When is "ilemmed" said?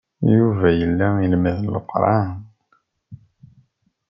1.25-1.59